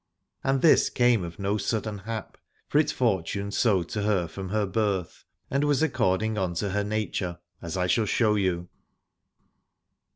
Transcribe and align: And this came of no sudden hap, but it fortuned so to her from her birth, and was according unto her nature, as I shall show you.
And 0.43 0.63
this 0.63 0.89
came 0.89 1.23
of 1.23 1.37
no 1.37 1.59
sudden 1.59 1.99
hap, 1.99 2.35
but 2.71 2.79
it 2.81 2.89
fortuned 2.91 3.53
so 3.53 3.83
to 3.83 4.01
her 4.01 4.27
from 4.27 4.49
her 4.49 4.65
birth, 4.65 5.25
and 5.51 5.63
was 5.63 5.83
according 5.83 6.39
unto 6.39 6.69
her 6.69 6.83
nature, 6.83 7.37
as 7.61 7.77
I 7.77 7.85
shall 7.85 8.07
show 8.07 8.33
you. 8.33 8.67